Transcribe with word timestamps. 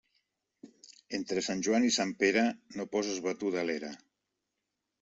Entre 1.17 1.43
Sant 1.49 1.61
Joan 1.67 1.85
i 1.89 1.93
Sant 1.97 2.15
Pere, 2.25 2.47
no 2.79 2.89
poses 2.97 3.23
batuda 3.29 3.63
a 3.65 3.69
l'era. 3.71 3.93